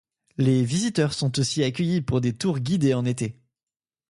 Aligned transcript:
Les 0.39 0.63
visiteurs 0.65 1.13
sont 1.13 1.37
aussi 1.37 1.63
accueillis 1.63 2.01
pour 2.01 2.21
des 2.21 2.33
tours 2.33 2.57
guidés 2.57 2.95
en 2.95 3.05
été. 3.05 3.37